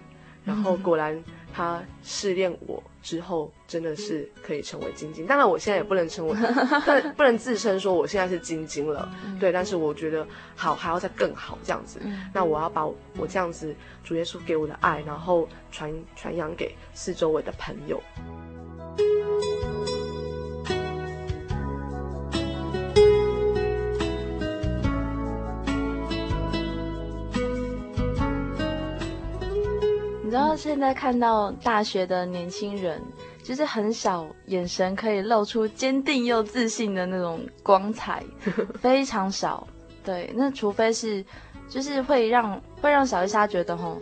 [0.45, 1.21] 然后果然。
[1.55, 5.27] 他试炼我之后，真的是可以成为晶晶。
[5.27, 9.07] 当然，我现在也不能成为，不 不能自称说我现在是晶晶了。
[9.39, 10.25] 对，但是我觉得
[10.55, 11.99] 好，还要再更好这样子。
[12.33, 13.71] 那我要把我，我这样子
[14.03, 18.01] 主耶稣给我的爱，然后传传扬给四周围的朋友。
[30.33, 32.99] 然后现在看到大学的年轻人，
[33.43, 38.23] 就是很少眼神可以露出坚定又自信的那种光彩，
[38.81, 39.67] 非常少。
[40.03, 41.23] 对，那除非是
[41.69, 43.99] 就是会让会让小丽莎觉得吼，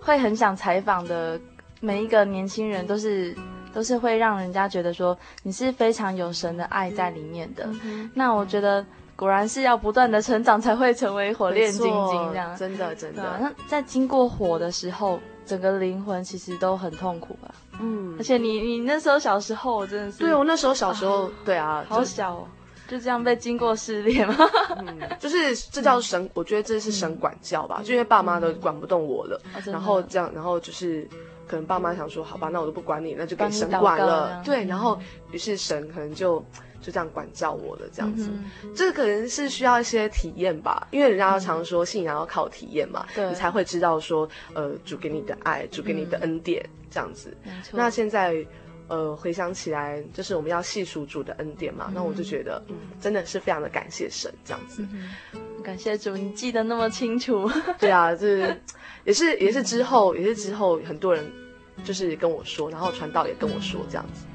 [0.00, 1.38] 会很想采访的
[1.80, 3.36] 每一个年轻人都是
[3.72, 7.68] 都是会让人家觉得说你是非常有神的爱在里面的。
[7.84, 13.38] 嗯、那我觉得果然是要不断的成长才会成为火炼金晶这样，真的真的。
[13.38, 17.52] 那在经过火的时候，整个灵魂其实都很痛苦吧。
[17.80, 22.48] 嗯，而且你你那时候小时候真的是，对，我那时候小时候，啊对啊，好小哦。
[22.88, 24.34] 就这样被经过试炼吗？
[24.78, 31.06] 嗯， 就是这叫神，嗯、我觉得这是神管教吧，嗯、就因为爸妈都管不动我了，嗯、然后这样，然后就是
[31.48, 35.00] 可能爸妈想说，好吧，那我都不管你，那就给神管了，对，然后
[35.32, 36.38] 于是神可能就
[36.80, 47.36] 就这样管教我了，这样子，嗯、这可能是需要一些体验吧，因为人家常说信仰要靠体验嘛，你才会知道说，呃，主给你的爱，主给你的恩典，嗯、这样子，
[47.72, 48.46] 那现在。
[48.90, 54.82] 呃，回想起来，就是我们要细数主的恩典嘛，嗯、那我就觉得，嗯，真的是非常的感谢神这样子。
[54.92, 55.10] 嗯、
[55.62, 57.50] 感谢主，你记得那么清楚。
[57.78, 58.58] 对啊，就是
[59.08, 61.24] 也是也是之后也是之后很多人
[61.82, 64.26] 就是跟我说，然后传道也跟我说这样子。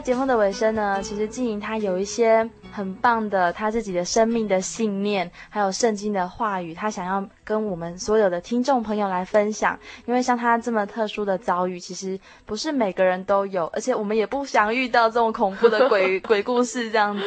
[0.00, 9.78] 节目的尾声呢，其实静怡她有一些很棒的她自己的生命的信念，还有圣经的话语，她想要跟我们所有的听众朋友来分享。
[10.06, 17.22] 因为像她这么特殊的遭遇，其实不是每个人都有，而且我们也不想遇到这种恐怖的鬼 鬼故事这样子。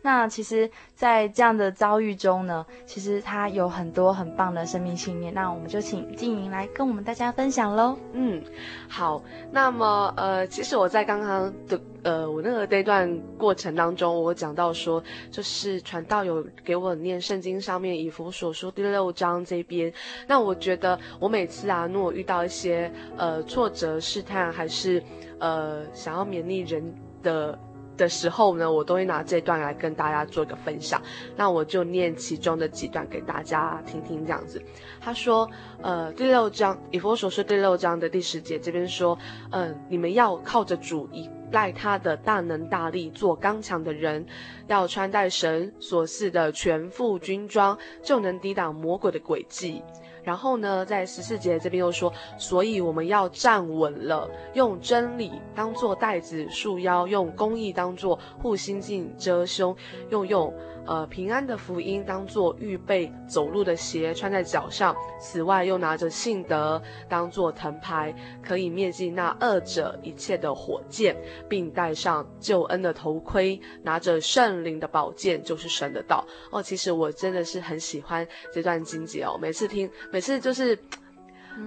[0.00, 5.34] 那其实，在这样的遭遇中呢，其实他有很多很棒的生命信念。
[5.34, 7.98] 那我们就请静莹来跟我们大家分享喽。
[8.12, 8.42] 嗯，
[8.88, 9.22] 好。
[9.50, 19.92] 那么，呃，其实我在刚刚的呃我那个这段过程当中，我讲到说，就是传道有给我念圣经上面以弗所书第六章这边。
[20.26, 25.02] 那我觉得我每次啊，如果遇到一些呃挫折、试探，还是
[25.40, 27.58] 呃想要勉励人的。
[27.98, 31.02] 的时候呢，我都会拿这段来跟大家做一个分享。
[31.36, 34.62] 那我就念其中的几段给大家听听，这样子。
[34.98, 35.46] 他说，
[35.82, 39.18] 呃，第六章以弗所书第六章的第十节这边说，
[39.50, 44.24] 嗯、你们要靠着主，依赖他的大能大力，做刚强的人，
[44.68, 49.82] 要穿戴神所赐的全副军装，就能抵挡魔鬼的诡计。
[50.28, 59.74] 然后呢，在十四节这边又说，所以我们要站稳了，用真理当做带子束腰，用公义当做护心镜遮胸，
[60.10, 60.52] 用用。
[60.88, 71.14] 呃，平安的福音当做预备走路的鞋穿在脚上，此外又拿着信德当做藤牌，可以灭尽那二者一切的火箭，
[71.46, 76.26] 并戴上救恩的头盔，拿着圣灵的宝剑，就是神的道。
[76.50, 80.78] 哦，其实我真的是很喜欢这段经节哦，每次听，每次就是，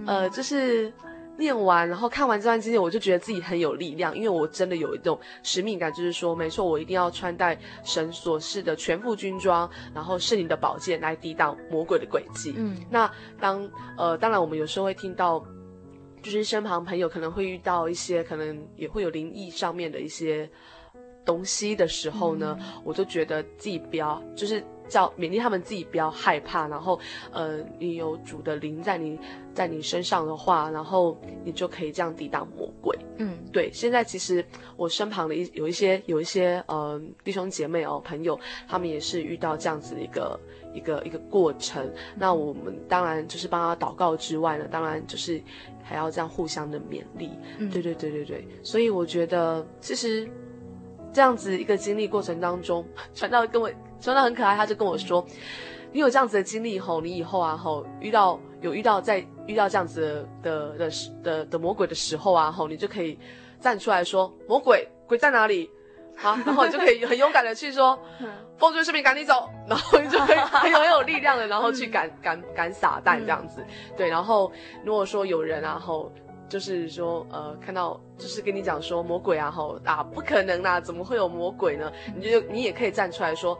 [0.07, 0.91] 呃，就是。
[1.41, 12.53] 念完，然后看完这段经历，我就觉得自己很有力量，因为我真的有一种使命感，就是说，没错，我一定要穿戴神所示的全副军装，然后是你的宝剑来抵挡魔鬼的诡计。
[12.55, 15.43] 嗯，那当呃，当然我们有时候会听到，
[16.21, 20.49] 就是身旁朋友可能会遇到一些，可能也会有灵异上面的一些
[21.25, 24.63] 东西的时候呢，嗯、我就觉得自己不要，就是。
[24.91, 26.99] 叫勉励他们自己不要害怕，然后，
[27.31, 29.17] 呃，你有主的灵在你
[29.53, 32.93] 在你身上的话，然后你就可以这样抵挡魔鬼。
[33.17, 33.71] 嗯，对。
[33.71, 38.37] 现在其实我身旁的一有一些有一些呃弟兄姐妹哦朋友，
[38.67, 40.37] 他们也是遇到这样子的一个
[40.73, 41.85] 一个一个过程。
[41.85, 45.41] 嗯、那我们当然就是帮他祷告之外呢，当然就是
[45.81, 47.29] 还要这样互相的勉励。
[47.59, 48.45] 嗯，对对对对对。
[48.61, 50.29] 所以我觉得其实
[51.13, 53.69] 这样子一个经历过程当中， 传道跟我。
[54.03, 55.23] 传道很可爱，他就跟我说
[55.93, 60.91] ：“你有这样子的经历后，你以后啊后遇到有遇到在遇到这样子的的的
[61.21, 63.19] 的，的魔鬼的时候啊后，你就可以
[63.59, 65.69] 站出来说魔鬼鬼在哪里？
[66.17, 67.95] 好， 然后你就可以很勇敢的去说，
[68.57, 73.63] 奉主圣名赶你走，然后你就可以很有很有力量的，然后去赶赶赶撒旦这样子。
[73.95, 74.51] 对，然后
[74.83, 76.11] 如果说有人啊后
[76.51, 81.89] 就是说呃看到就是跟你讲说魔鬼啊吼啊不可能啦，怎么会有魔鬼呢？
[82.13, 83.57] 你就你也可以站出来说。”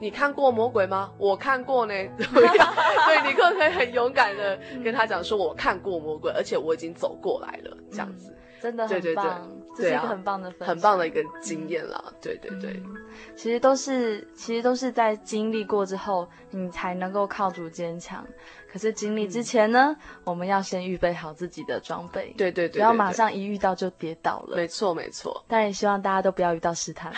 [0.00, 1.10] 你看过魔鬼吗？
[1.18, 1.92] 我看过呢。
[2.16, 8.32] 对，你可不可以很勇敢的跟他讲说，我看过魔鬼，而且我已经走过来了，这样子。
[8.60, 12.02] 真的很棒，这是一个很棒的很棒的一个经验啦。
[12.20, 12.94] 对对对，嗯、
[13.36, 18.26] 其实都是其实都是在经历过之后，你才能够靠主坚强。
[18.70, 24.56] 可是经历之前呢，嗯、我们要先预备好自己的装备，对对，对对对，不要马上一遇到就跌倒了。
[24.56, 27.12] 没错没错，当然也希望大家都不要遇到试探。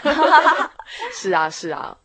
[1.13, 1.97] 是 啊是啊。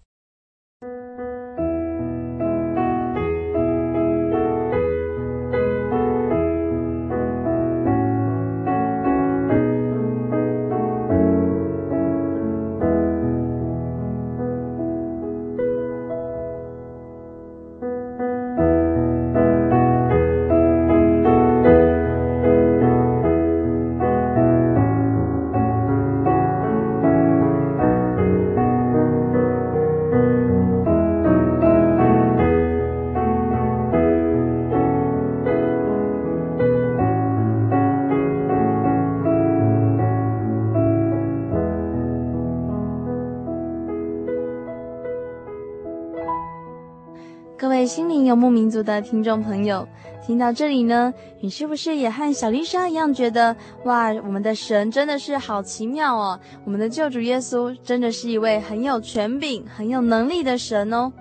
[48.66, 49.88] 民族的听众朋友，
[50.26, 56.39] 听到这里呢，你是不是也和小丽莎一样觉得哇，我们的神真的是好奇妙哦！
[56.63, 61.13] 我们的救主耶稣真的是一位很有权柄、很有能力的神哦。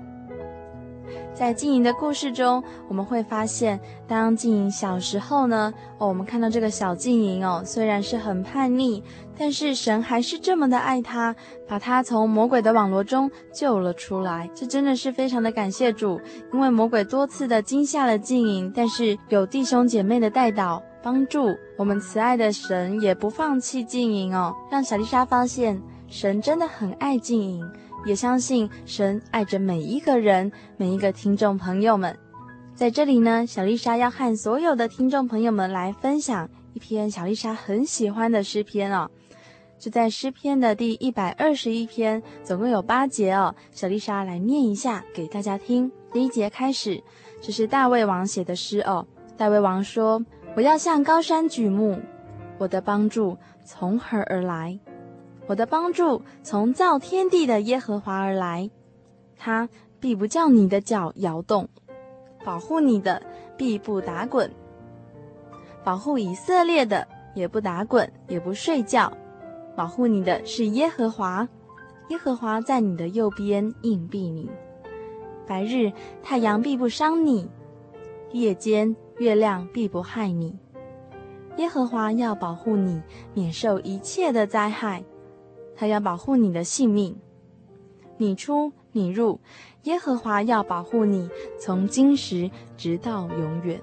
[1.34, 9.02] 在静莹的故事中，我们会发现，当静莹小时候呢，哦，我们看到这个小静莹哦，虽然是很叛逆，
[9.36, 11.34] 但是神还是这么的爱她，
[11.66, 14.48] 把她从魔鬼的网罗中救了出来。
[14.54, 16.20] 这真的是非常的感谢主，
[16.52, 27.68] 因为魔鬼多次的惊吓了静莹，但是有弟兄姐妹的带导帮助，我们慈爱的神也不放弃静莹哦，让小丽莎发现神真的很爱静莹。
[28.04, 32.16] 也相信神爱着每一个人，每一个听众朋友们。
[32.74, 39.10] 在这里呢，小丽莎要和所有的听众朋友们来分享一篇小丽莎很喜欢的诗篇哦。
[39.78, 43.54] 就在诗篇的第一百二十一篇，总共有八节哦。
[43.70, 45.90] 小丽莎来念一下给大家听。
[46.12, 47.02] 第一节开始，
[47.40, 49.06] 这是大卫王写的诗哦。
[49.36, 50.24] 大卫王说
[50.56, 52.00] ：“我要向高山举目，
[52.58, 54.78] 我的帮助从何而来？”
[55.46, 58.70] 我的帮助从造天地的耶和华而来，
[59.36, 59.68] 他
[60.00, 61.68] 必不叫你的脚摇动，
[62.44, 63.22] 保护你的
[63.56, 64.50] 必不打滚，
[65.82, 69.12] 保护以色列的也不打滚也不睡觉，
[69.76, 71.46] 保护你的是耶和华，
[72.08, 74.50] 耶和华在你的右边荫庇你，
[75.46, 75.92] 白日
[76.22, 77.50] 太阳必不伤你，
[78.32, 80.58] 夜间月亮必不害你，
[81.58, 83.02] 耶和华要保护你
[83.34, 85.04] 免受一切的灾害。
[85.76, 87.16] 他要保护你的性命，
[88.16, 89.40] 你出你入，
[89.84, 93.80] 耶和华要保护你，从今时直到永远。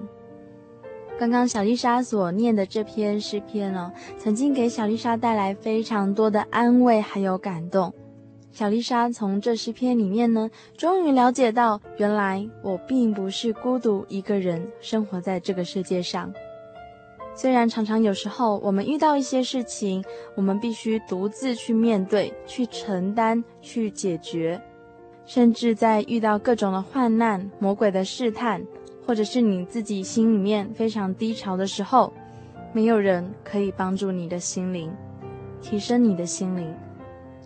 [1.18, 7.92] 刚刚小丽莎所念的这篇诗篇哦，曾经给小丽莎带来非常多的安慰还有感动。
[8.50, 16.32] 小丽莎从这诗篇里面呢，终于了解到，原来我并不是孤独一个人生活在这个世界上。
[17.34, 20.04] 虽然常常有时候我们遇到一些事情，
[20.36, 24.60] 我们必须独自去面对、去承担、去解决，
[25.24, 28.62] 甚至在遇到各种的患难、魔鬼的试探，
[29.06, 32.12] 或者是你自己心里面非常低潮的时候，
[32.72, 34.92] 没有人可以帮助你的心灵，
[35.62, 36.72] 提升你的心灵。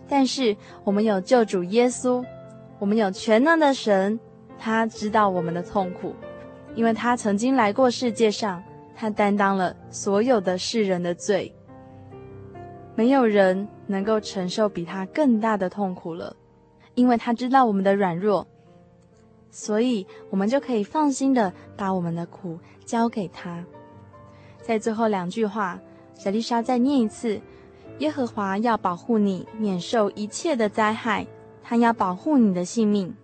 [0.09, 2.23] 但是我们有救主耶稣，
[2.77, 4.19] 我们有全能的神，
[4.59, 6.13] 他知道我们的痛苦，
[6.75, 8.61] 因为他曾经来过世界上。
[8.99, 11.53] 他担当了所有的世人的罪，
[12.95, 16.35] 没有人能够承受比他更大的痛苦了，
[16.95, 18.47] 因为他知道我们的软弱，
[19.51, 23.63] 所以我们就可以放心的把我们的苦交给他。
[24.63, 25.79] 在最后两句话，
[26.15, 27.39] 小丽莎再念一次：
[27.99, 31.27] 耶和华要保护你，免受一切的灾害，
[31.61, 33.15] 他要保护你的性命，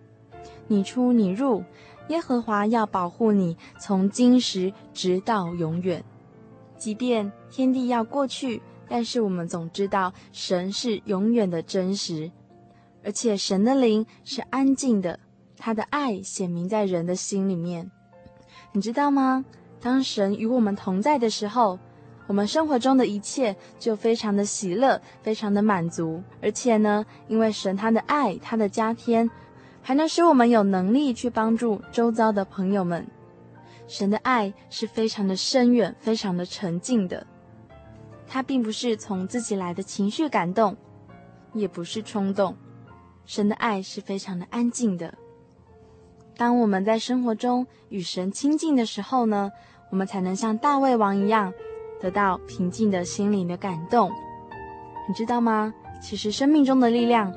[0.67, 1.63] 你出你入。
[2.09, 6.03] 耶和华要保护你，从今时直到永远。
[6.77, 12.29] 即便天地要过去，但是我们总知道神是永远的真实，
[13.03, 15.17] 而且神的灵是安静的，
[15.57, 17.89] 他的爱显明在人的心里面。
[18.73, 19.45] 你知道吗？
[19.79, 21.79] 当神与我们同在的时候，
[22.27, 26.21] 我们生活中的一切就非常的喜乐，非常的满足。
[26.41, 29.29] 而且呢，因为神他的爱，他的加添。
[29.83, 33.05] 还能使我们有能力去帮助周遭的朋友们。
[33.85, 37.27] 神的爱是非常的深远、非常的沉静的。
[38.25, 40.75] 它并不是从自己来的情绪感动，
[41.53, 42.55] 也不是冲动。
[43.25, 45.13] 神的爱是非常的安静的。
[46.35, 49.51] 当我们在生活中与神亲近的时候呢，
[49.91, 51.53] 我们才能像大卫王一样，
[51.99, 54.09] 得到平静的心灵的感动。
[55.07, 55.73] 你知道吗？
[56.01, 57.33] 其实生命中的力量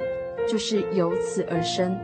[0.49, 1.97] 就是由此而生。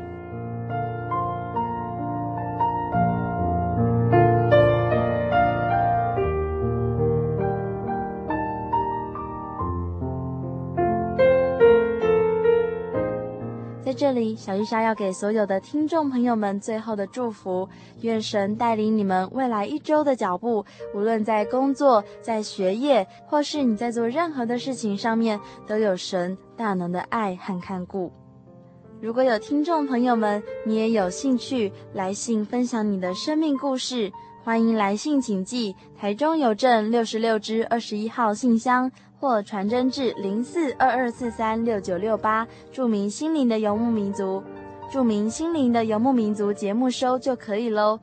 [14.13, 17.67] 这里，小丽莎要给所有的听众朋友们最后的祝福，
[18.03, 20.63] 愿神带领你们未来一周的脚步，
[20.95, 28.13] 无论在工作、在学业，或是你在做任何的事情上面，都有神大能的爱和看顾。
[29.01, 34.13] 如果有听众朋友们，你也有兴趣来信分享你的生命故事，
[34.45, 38.93] 欢迎来信请寄台中邮政六十六支二十一号信箱。
[39.23, 44.43] 或传真至零四二二四三六九六八，注明“心灵的游牧民族”，
[44.91, 48.01] 注明“心灵的游牧民族”节目收就可以喽。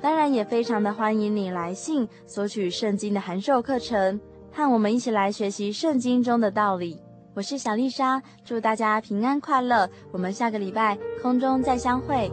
[0.00, 4.18] 当然，也非常的欢迎你来信索取圣经的函授课程，
[4.50, 6.98] 和我们一起来学习圣经中的道理。
[7.34, 12.32] 我是小丽莎，祝大家平安快乐，我们下个礼拜空中再相会。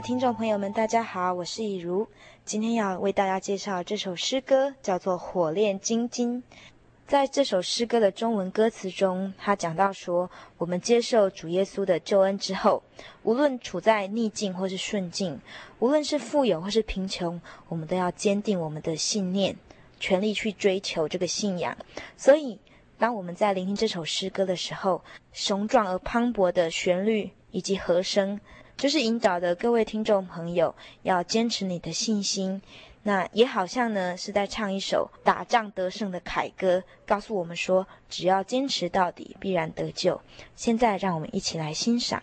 [0.00, 2.06] 听众朋友们，大家好，我是以如。
[2.44, 6.40] 今天要为大家介绍这首诗歌，叫做《火炼金经》。
[7.08, 12.84] 在这首诗歌的中文歌词中，他讲到说，我们接受主耶稣的救恩之后，
[13.24, 15.40] 无论处在逆境或是顺境，
[15.80, 19.56] 无论是富有或是贫穷，我们都要坚定我们的信念，
[19.98, 21.76] 全力去追求这个信仰。
[22.16, 22.60] 所以，
[22.98, 28.38] 当我们在聆听这首诗歌的时候，雄壮而磅礴的旋律以及和声，
[28.78, 30.72] 就是引导的各位听众朋友
[31.02, 32.62] 要坚持你的信心。
[33.02, 40.20] 那也好像呢，是在唱一首打仗得胜的凯歌，告诉我们说，只要坚持到底，必然得救。
[40.54, 42.22] 现在，让我们一起来欣赏。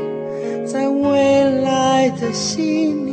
[1.11, 3.11] 未来的信念。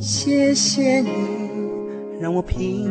[0.00, 1.10] 谢谢你，
[2.20, 2.90] 让我平